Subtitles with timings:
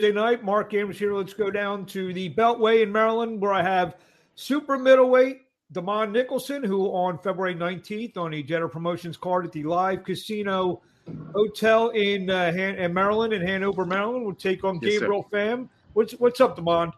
[0.00, 0.44] night.
[0.44, 1.14] Marc Abrams here.
[1.14, 3.96] Let's go down to the Beltway in Maryland, where I have
[4.34, 9.62] super middleweight Demond Nicholson, who on February 19th on a Jeter Promotions card at the
[9.64, 10.82] Live Casino
[11.34, 15.00] Hotel in, uh, Han- in Maryland, in Hanover, Maryland, will take on Yes, sir.
[15.00, 15.68] Gabriel Pham.
[15.94, 16.92] What's what's up, Demond?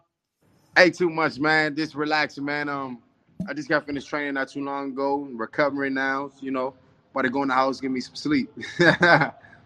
[0.75, 1.75] Hey, too much, man.
[1.75, 2.69] Just relaxing, man.
[2.69, 3.01] Um,
[3.47, 5.27] I just got finished training not too long ago.
[5.33, 6.31] recovering now.
[6.41, 6.73] You know,
[7.11, 8.51] about to go in the house, give me some sleep.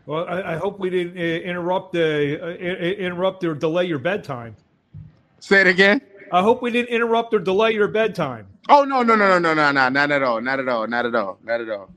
[0.05, 3.86] Well, I, I hope we didn't uh, interrupt the uh, i- i- interrupt or delay
[3.86, 4.55] your bedtime.
[5.39, 6.01] Say it again.
[6.32, 8.47] I hope we didn't interrupt or delay your bedtime.
[8.69, 11.05] Oh no, no, no, no, no, no, no, not at all, not at all, not
[11.05, 11.89] at all, not at all.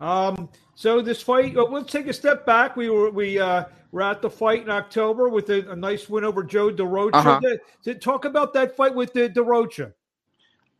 [0.00, 2.76] Um, so this fight, uh, let's take a step back.
[2.76, 6.24] We were we uh, were at the fight in October with a, a nice win
[6.24, 7.10] over Joe DeRocha.
[7.14, 7.40] Uh-huh.
[7.40, 9.92] To- to talk about that fight with the DeRocha.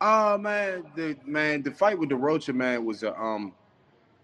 [0.01, 3.53] Oh man, the man, the fight with the Rocha man was a um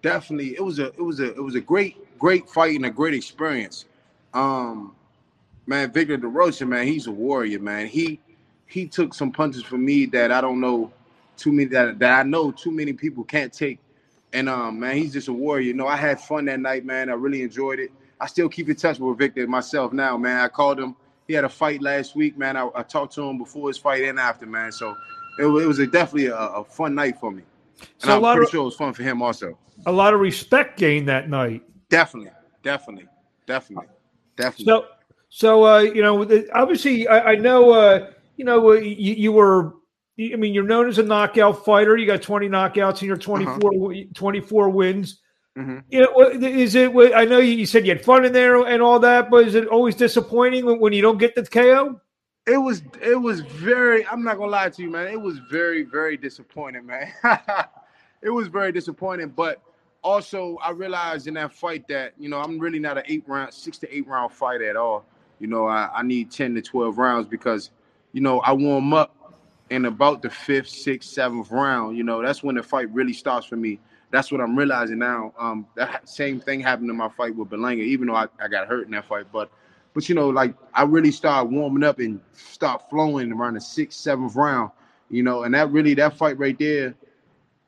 [0.04, 2.90] definitely it was a it was a it was a great great fight and a
[2.90, 3.86] great experience.
[4.34, 4.94] Um
[5.66, 7.86] man, Victor DeRocha, man, he's a warrior, man.
[7.86, 8.20] He
[8.66, 10.92] he took some punches from me that I don't know
[11.38, 13.78] too many that, that I know too many people can't take.
[14.34, 15.64] And um man, he's just a warrior.
[15.64, 17.08] You know, I had fun that night, man.
[17.08, 17.90] I really enjoyed it.
[18.20, 20.38] I still keep in touch with Victor myself now, man.
[20.38, 20.94] I called him.
[21.26, 22.58] He had a fight last week, man.
[22.58, 24.70] I, I talked to him before his fight and after, man.
[24.70, 24.94] So
[25.38, 27.42] it, it was a, definitely a, a fun night for me.
[27.80, 29.58] And So a I'm lot pretty of sure it was fun for him also.
[29.86, 31.62] a lot of respect gained that night.
[31.90, 32.30] Definitely,
[32.62, 33.06] definitely,
[33.46, 33.88] definitely,
[34.36, 34.64] definitely.
[34.66, 34.86] So
[35.28, 36.22] so uh, you know,
[36.54, 39.74] obviously, I, I know uh, you know uh, you, you were.
[40.16, 41.96] I mean, you're known as a knockout fighter.
[41.96, 45.20] You got 20 knockouts in your 24, wi- 24 wins.
[45.58, 45.82] Mhm.
[45.88, 46.92] You know, is it?
[47.14, 49.66] I know you said you had fun in there and all that, but is it
[49.66, 52.00] always disappointing when you don't get the KO?
[52.46, 55.08] It was it was very I'm not gonna lie to you, man.
[55.08, 57.12] It was very, very disappointing, man.
[58.22, 59.62] it was very disappointing, but
[60.02, 63.52] also I realized in that fight that, you know, I'm really not an eight round,
[63.52, 65.04] six to eight round fight at all.
[65.40, 67.70] You know, I, I need 10 to 12 rounds because,
[68.12, 69.16] you know, I warm up
[69.70, 71.96] in about the fifth, sixth, seventh round.
[71.96, 73.80] You know, that's when the fight really starts for me.
[74.10, 75.32] That's what I'm realizing now.
[75.38, 78.68] Um, that same thing happened in my fight with Berlanga, even though I, I got
[78.68, 79.26] hurt in that fight.
[79.32, 79.50] But
[79.94, 83.98] but you know, like I really started warming up and start flowing around the sixth,
[83.98, 84.72] seventh round,
[85.08, 86.94] you know, and that really that fight right there.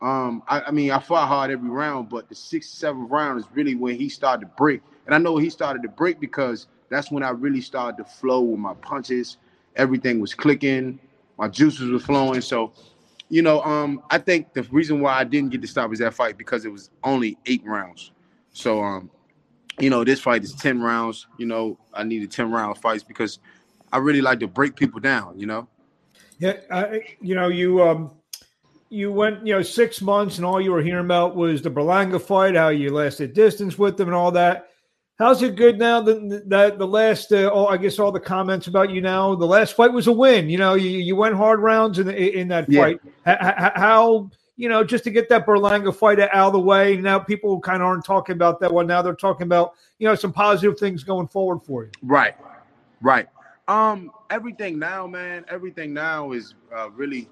[0.02, 3.46] Um, I, I mean, I fought hard every round, but the sixth, seventh round is
[3.54, 4.82] really when he started to break.
[5.06, 8.40] And I know he started to break because that's when I really started to flow
[8.42, 9.38] with my punches.
[9.76, 10.98] Everything was clicking,
[11.38, 12.40] my juices were flowing.
[12.40, 12.72] So,
[13.28, 16.12] you know, um, I think the reason why I didn't get to stop is that
[16.14, 18.10] fight because it was only eight rounds.
[18.52, 19.10] So, um,
[19.78, 21.26] you know, this fight is 10 rounds.
[21.38, 23.38] You know, I needed 10 round fights because
[23.92, 25.68] I really like to break people down, you know?
[26.38, 28.10] Yeah, I, you know, you um,
[28.90, 32.20] you went, you know, six months, and all you were hearing about was the Berlanga
[32.20, 34.68] fight, how you lasted distance with them, and all that.
[35.18, 36.02] How's it good now?
[36.02, 39.34] That that the last, uh, all, I guess, all the comments about you now.
[39.34, 40.50] The last fight was a win.
[40.50, 43.00] You know, you, you went hard rounds in in that fight.
[43.26, 46.96] H- h- How you know just to get that Berlanga fight out of the way?
[46.96, 48.86] Now people kind of aren't talking about that one.
[48.86, 51.90] Now they're talking about you know some positive things going forward for you.
[52.02, 52.34] Right,
[53.00, 53.28] right.
[53.68, 57.28] Um, everything now, man, everything now is uh, really,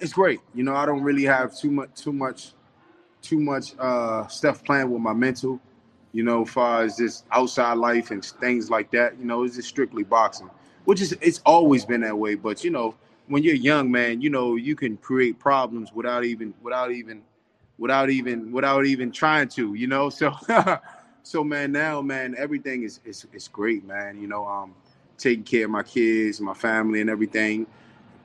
[0.00, 0.40] it's great.
[0.54, 2.52] You know, I don't really have too much, too much,
[3.22, 5.60] too much uh stuff playing with my mental.
[6.12, 9.18] You know, far as just outside life and things like that.
[9.18, 10.50] You know, it's just strictly boxing,
[10.84, 12.34] which is it's always been that way.
[12.34, 12.94] But you know,
[13.28, 17.22] when you're young, man, you know you can create problems without even, without even,
[17.78, 19.74] without even, without even trying to.
[19.74, 20.32] You know, so.
[21.28, 24.18] So man, now man, everything is is is great, man.
[24.18, 24.74] You know, um,
[25.18, 27.66] taking care of my kids, my family, and everything,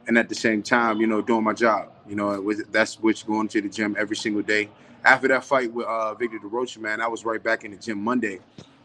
[0.07, 1.91] and at the same time, you know, doing my job.
[2.07, 4.69] You know, with that's which going to the gym every single day.
[5.03, 8.01] After that fight with uh, Victor DeRocha, man, I was right back in the gym
[8.01, 8.39] Monday.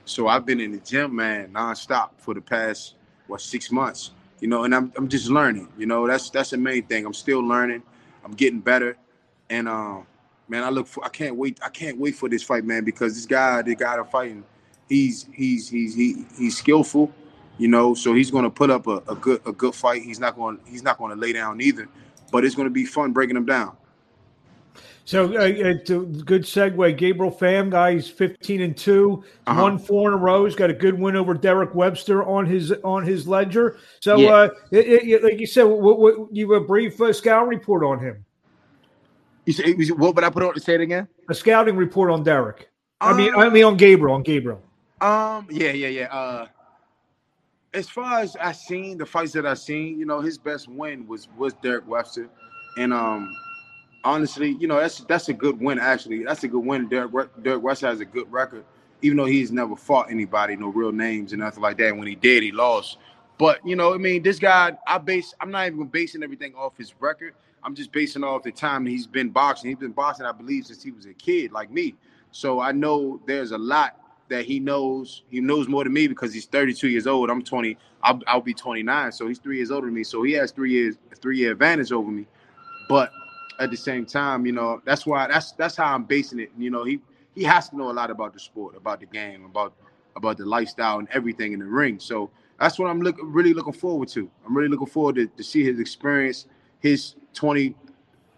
[0.04, 2.94] So I've been in the gym, man, nonstop for the past
[3.28, 4.10] what six months.
[4.40, 5.68] You know, and I'm I'm just learning.
[5.78, 7.04] You know, that's that's the main thing.
[7.04, 7.82] I'm still learning.
[8.24, 8.96] I'm getting better,
[9.50, 10.06] and um,
[10.48, 11.04] man, I look for.
[11.04, 11.58] I can't wait.
[11.64, 14.44] I can't wait for this fight, man, because this guy, the guy I'm fighting,
[14.88, 17.12] he's he's he's he, he's skillful.
[17.58, 20.02] You know, so he's going to put up a, a good a good fight.
[20.02, 21.88] He's not going he's not going to lay down either,
[22.30, 23.76] but it's going to be fun breaking him down.
[25.04, 26.96] So uh, it's a good segue.
[26.98, 29.62] Gabriel Pham, guys, fifteen and 2 Uh-huh.
[29.62, 30.44] won four in a row.
[30.44, 33.78] He's got a good win over Derek Webster on his on his ledger.
[34.00, 34.28] So, Yeah.
[34.30, 37.82] uh, it, it- like you said, what, what, you have a brief uh, scouting report
[37.84, 38.24] on him.
[39.46, 41.08] You say, what would I put on to say it again?
[41.30, 42.68] A scouting report on Derek.
[43.00, 44.14] I mean, I Um, mean on Gabriel.
[44.14, 44.60] On Gabriel.
[45.00, 46.12] Um, yeah, yeah, yeah.
[46.12, 46.46] Uh,
[47.72, 51.06] as far as I seen the fights that I seen, you know, his best win
[51.06, 52.28] was was Derek Webster,
[52.76, 53.34] and um,
[54.08, 55.78] honestly, you know, that's that's a good win.
[55.78, 56.88] Actually, that's a good win.
[56.88, 57.12] Derek
[57.42, 58.64] Derek Webster has a good record,
[59.02, 61.94] even though he's never fought anybody, no real names and nothing like that.
[61.94, 62.98] When he did, he lost.
[63.38, 66.76] But you know, I mean, this guy, I base, I'm not even basing everything off
[66.76, 67.34] his record.
[67.62, 69.70] I'm just basing off the time he's been boxing.
[69.70, 71.94] He's been boxing, I believe, since he was a kid, like me.
[72.30, 73.96] So I know there's a lot
[74.28, 75.22] that he knows.
[75.28, 77.30] He knows more than me because he's 32 years old.
[77.30, 77.76] I'm 20.
[78.02, 79.12] I'll, I'll be 29.
[79.12, 80.04] So he's three years older than me.
[80.04, 82.26] So he has three years, three year advantage over me.
[82.88, 83.10] But
[83.58, 86.50] at the same time, you know, that's why that's that's how I'm basing it.
[86.58, 87.00] You know, he
[87.34, 89.74] he has to know a lot about the sport, about the game, about
[90.16, 91.98] about the lifestyle and everything in the ring.
[91.98, 94.30] So that's what I'm look, really looking forward to.
[94.44, 96.46] I'm really looking forward to, to see his experience,
[96.80, 97.74] his 20,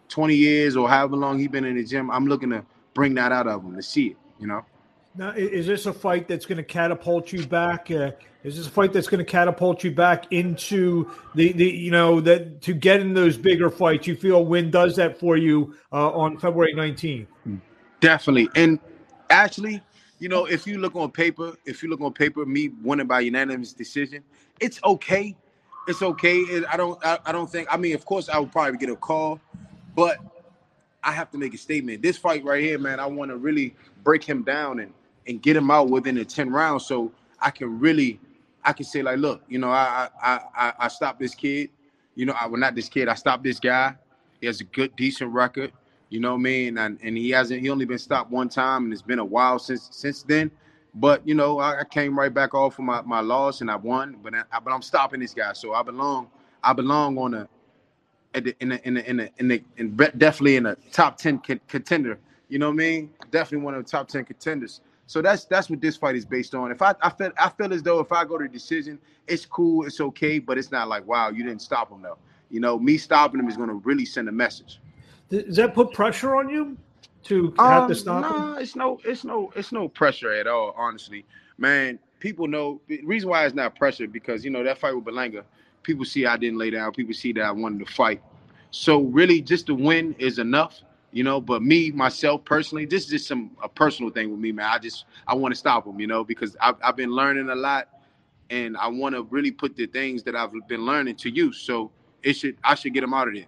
[0.08, 2.10] 20 years or however long he's been in the gym.
[2.10, 2.64] I'm looking to
[2.94, 4.64] bring that out of him to see it, you know.
[5.16, 7.90] Now, is this a fight that's going to catapult you back?
[7.90, 8.12] Uh,
[8.44, 12.20] is this a fight that's going to catapult you back into the, the you know
[12.20, 14.06] that to get in those bigger fights?
[14.06, 17.26] You feel Win does that for you uh, on February 19th?
[17.98, 18.78] Definitely, and
[19.30, 19.82] actually,
[20.20, 23.20] you know, if you look on paper, if you look on paper, me winning by
[23.20, 24.22] unanimous decision,
[24.60, 25.36] it's okay.
[25.88, 26.64] It's okay.
[26.66, 27.04] I don't.
[27.04, 27.66] I, I don't think.
[27.68, 29.40] I mean, of course, I would probably get a call,
[29.96, 30.18] but
[31.02, 32.00] I have to make a statement.
[32.00, 33.74] This fight right here, man, I want to really
[34.04, 34.92] break him down and
[35.26, 38.20] and get him out within the 10 rounds so I can really
[38.64, 41.70] I can say like, look, you know, I I I, I stopped this kid.
[42.14, 43.94] You know, I well not this kid, I stopped this guy.
[44.40, 45.72] He has a good, decent record.
[46.08, 46.78] You know what I mean?
[46.78, 49.58] And and he hasn't he only been stopped one time and it's been a while
[49.58, 50.50] since since then.
[50.94, 53.76] But you know, I, I came right back off of my, my loss and I
[53.76, 55.52] won, but I, but I'm stopping this guy.
[55.52, 56.28] So I belong
[56.62, 57.48] I belong on a
[58.34, 61.38] in the in the in the in the, in, in definitely in a top 10
[61.68, 62.18] contender.
[62.48, 63.10] You know what I mean?
[63.30, 64.80] Definitely one of the top 10 contenders.
[65.10, 66.70] So that's that's what this fight is based on.
[66.70, 68.96] If I I feel I feel as though if I go to decision,
[69.26, 72.16] it's cool, it's okay, but it's not like wow, you didn't stop him though.
[72.48, 74.80] You know, me stopping him is going to really send a message.
[75.28, 76.76] Does that put pressure on you
[77.24, 78.62] to have um, to stop nah, him?
[78.62, 80.76] it's no, it's no, it's no pressure at all.
[80.78, 81.26] Honestly,
[81.58, 85.04] man, people know the reason why it's not pressure because you know that fight with
[85.04, 85.42] Berlanga,
[85.82, 88.22] people see I didn't lay down, people see that I wanted to fight.
[88.70, 91.40] So really, just to win is enough you know.
[91.40, 94.70] But me, myself personally, this is just some a personal thing with me, man.
[94.70, 97.54] I just I want to stop them, you know, because I've, I've been learning a
[97.54, 97.88] lot,
[98.50, 101.58] and I want to really put the things that I've been learning to use.
[101.58, 101.90] So
[102.22, 103.46] it should I should get them out of there.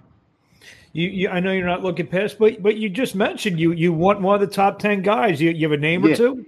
[0.94, 3.92] You, you, I know you're not looking past, but but you just mentioned you you
[3.92, 5.40] want one of the top ten guys.
[5.40, 6.12] You, you have a name yeah.
[6.12, 6.46] or two.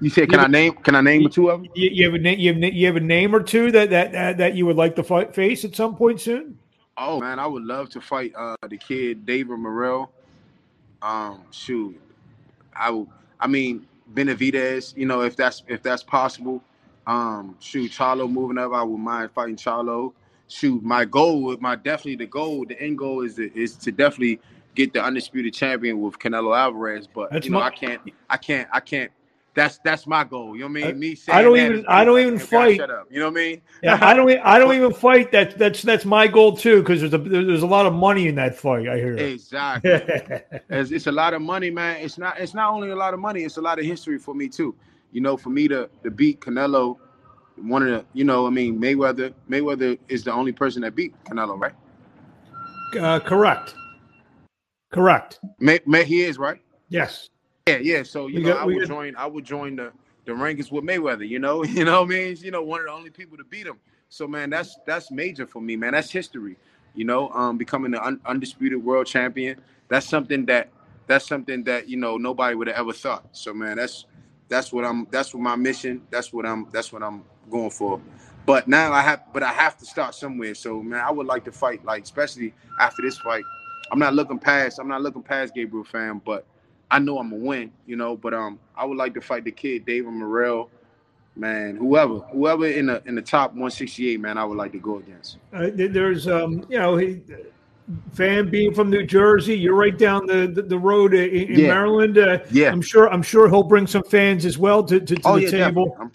[0.00, 0.74] You said, "Can you I name?
[0.76, 2.38] Can I name two of them?" You, you have a name.
[2.38, 5.02] You have, you have a name or two that that that you would like to
[5.02, 6.58] fight, face at some point soon.
[7.00, 10.12] Oh man, I would love to fight uh the kid David Morrell.
[11.00, 11.98] Um, shoot,
[12.76, 13.08] I would.
[13.40, 14.94] I mean Benavidez.
[14.96, 16.62] You know, if that's if that's possible.
[17.06, 18.72] Um, shoot, Charlo moving up.
[18.72, 20.12] I would mind fighting Charlo.
[20.48, 24.40] Shoot, my goal, my definitely the goal, the end goal is to, is to definitely
[24.74, 27.06] get the undisputed champion with Canelo Alvarez.
[27.06, 29.12] But that's you know, my, I can't, I can't, I can't
[29.60, 30.56] that's that's my goal.
[30.56, 30.98] You know what I mean?
[30.98, 32.78] Me saying I don't even I don't even fight.
[32.78, 33.08] Shut up.
[33.10, 33.62] You know what I mean?
[33.82, 35.30] Yeah, I don't I don't even fight.
[35.32, 38.36] That that's that's my goal too because there's a there's a lot of money in
[38.36, 38.88] that fight.
[38.88, 39.90] I hear exactly.
[40.70, 41.96] it's, it's a lot of money, man.
[42.00, 43.44] It's not it's not only a lot of money.
[43.44, 44.74] It's a lot of history for me too.
[45.12, 46.96] You know, for me to to beat Canelo,
[47.56, 51.12] one of the you know I mean Mayweather Mayweather is the only person that beat
[51.24, 51.74] Canelo, right?
[52.98, 53.74] Uh, correct.
[54.90, 55.38] Correct.
[55.60, 56.60] May, May he is right.
[56.88, 57.28] Yes.
[57.66, 58.02] Yeah, yeah.
[58.02, 58.88] So you we know, got, I would got...
[58.88, 59.16] join.
[59.16, 59.92] I would join the
[60.24, 61.28] the rankings with Mayweather.
[61.28, 62.36] You know, you know what I mean.
[62.40, 63.78] You know, one of the only people to beat him.
[64.08, 65.92] So man, that's that's major for me, man.
[65.92, 66.56] That's history.
[66.94, 69.60] You know, um, becoming the un- undisputed world champion.
[69.88, 70.70] That's something that
[71.06, 73.28] that's something that you know nobody would have ever thought.
[73.32, 74.06] So man, that's
[74.48, 75.06] that's what I'm.
[75.10, 76.02] That's what my mission.
[76.10, 76.66] That's what I'm.
[76.72, 78.00] That's what I'm going for.
[78.46, 80.54] But now I have, but I have to start somewhere.
[80.54, 83.44] So man, I would like to fight, like especially after this fight.
[83.92, 84.78] I'm not looking past.
[84.78, 86.46] I'm not looking past Gabriel Pham, but
[86.90, 88.16] I know I'm gonna win, you know.
[88.16, 90.70] But um, I would like to fight the kid, David Morrell,
[91.36, 91.76] man.
[91.76, 95.38] Whoever, whoever in the in the top 168, man, I would like to go against.
[95.52, 97.20] Uh, there's um, you know, he,
[98.14, 101.68] Pham being from New Jersey, you're right down the the, the road in, in yeah.
[101.68, 102.18] Maryland.
[102.18, 105.22] Uh, yeah, I'm sure I'm sure he'll bring some fans as well to to, to
[105.24, 106.10] oh, the yeah, table.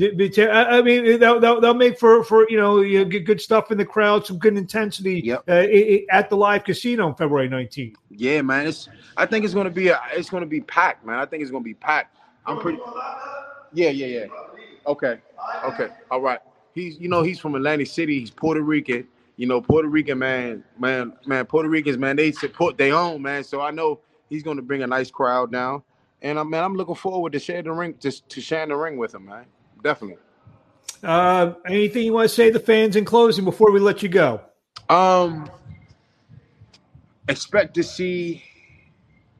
[0.00, 3.78] I mean, they'll, they'll, they'll, make for for you know you get good stuff in
[3.78, 5.44] the crowd, some good intensity yep.
[5.48, 5.66] uh,
[6.10, 7.94] at the live casino on February 19th.
[8.10, 8.66] Yeah, man.
[8.66, 11.18] It's I think it's gonna be a, it's gonna be packed, man.
[11.18, 12.16] I think it's gonna be packed.
[12.44, 12.78] I'm pretty.
[13.72, 14.26] Yeah, yeah, yeah.
[14.86, 15.18] Okay,
[15.64, 16.40] okay, all right.
[16.74, 18.18] He's you know he's from Atlantic City.
[18.18, 19.06] He's Puerto Rican.
[19.36, 21.46] You know Puerto Rican man, man, man.
[21.46, 23.44] Puerto Ricans, man, they support their own man.
[23.44, 25.82] So I know he's gonna bring a nice crowd down.
[26.22, 28.96] And I man, I'm looking forward to share the ring to, to share the ring
[28.96, 29.44] with him, man
[29.84, 30.18] definitely.
[31.02, 34.10] Uh, anything you want to say to the fans in closing before we let you
[34.10, 34.42] go?
[34.88, 35.50] Um,
[37.28, 38.44] expect to see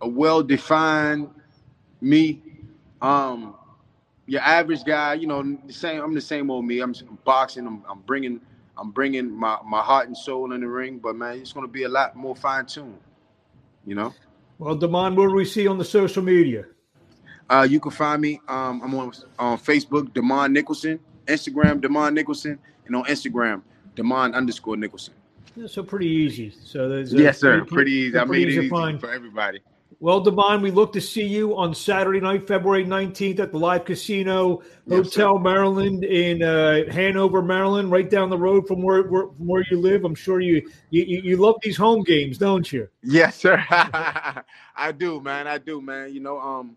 [0.00, 1.30] a well-defined
[2.00, 2.42] me
[3.02, 3.56] Um,
[4.26, 6.00] your average guy, you know, the same.
[6.02, 6.80] I'm the same old me.
[6.80, 7.66] I'm boxing.
[7.66, 8.40] I'm, I'm bringing,
[8.78, 10.98] I'm bringing my my heart and soul in the ring.
[10.98, 12.98] But man, it's gonna be a lot more fine tuned.
[13.86, 14.14] You know.
[14.58, 16.66] Well, Demond, what do we see on the social media?
[17.50, 18.40] Uh, you can find me.
[18.48, 23.62] Um, I'm on on Facebook, Demond Nicholson, Instagram, Demond Nicholson, and on Instagram,
[23.96, 25.14] Demond underscore Nicholson.
[25.56, 26.52] Yeah, so pretty easy.
[26.64, 27.58] So there's yes, sir.
[27.60, 28.18] Pretty, pretty easy.
[28.18, 29.00] I made it easy find.
[29.00, 29.60] for everybody.
[30.00, 33.84] Well, Demond, we look to see you on Saturday night, February 19th at the Live
[33.84, 35.38] Casino Hotel, sir.
[35.38, 39.78] Maryland, in uh, Hanover, Maryland, right down the road from where, where, from where you
[39.78, 40.04] live.
[40.04, 42.88] I'm sure you, you you love these home games, don't you?
[43.02, 43.64] Yes, sir.
[43.70, 45.46] I do, man.
[45.46, 46.12] I do, man.
[46.12, 46.76] You know, um,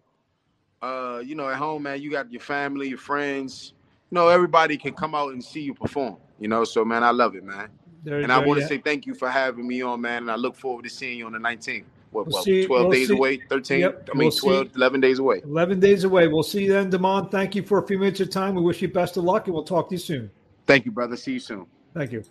[0.81, 3.73] uh, you know, at home, man, you got your family, your friends.
[4.11, 6.17] You know, everybody can come out and see you perform.
[6.39, 7.69] You know, so man, I love it, man.
[8.03, 8.67] There, and I want to yeah.
[8.67, 10.23] say thank you for having me on, man.
[10.23, 11.83] And I look forward to seeing you on the 19th.
[12.11, 13.13] What, we'll see, 12 we'll days see.
[13.13, 14.73] away, 13, yep, I mean, we'll 12, see.
[14.75, 15.41] 11 days away.
[15.43, 16.27] 11 days away.
[16.27, 17.31] We'll see you then, Demond.
[17.31, 18.55] Thank you for a few minutes of time.
[18.55, 20.31] We wish you best of luck, and we'll talk to you soon.
[20.65, 21.17] Thank you, brother.
[21.17, 21.65] See you soon.
[21.93, 22.23] Thank you.